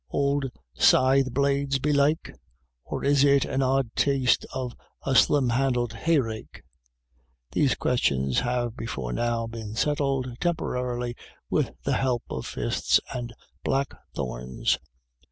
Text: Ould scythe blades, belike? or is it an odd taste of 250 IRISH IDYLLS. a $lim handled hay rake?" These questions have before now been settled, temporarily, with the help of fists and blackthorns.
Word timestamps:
Ould 0.11 0.51
scythe 0.73 1.31
blades, 1.31 1.77
belike? 1.77 2.33
or 2.83 3.03
is 3.03 3.23
it 3.23 3.45
an 3.45 3.61
odd 3.61 3.95
taste 3.95 4.45
of 4.51 4.71
250 5.05 5.05
IRISH 5.09 5.19
IDYLLS. 5.21 5.29
a 5.29 5.33
$lim 5.33 5.49
handled 5.51 5.93
hay 5.93 6.19
rake?" 6.19 6.63
These 7.51 7.75
questions 7.75 8.39
have 8.39 8.75
before 8.75 9.13
now 9.13 9.45
been 9.45 9.75
settled, 9.75 10.39
temporarily, 10.39 11.15
with 11.51 11.69
the 11.83 11.97
help 11.97 12.23
of 12.31 12.47
fists 12.47 12.99
and 13.13 13.31
blackthorns. 13.63 14.79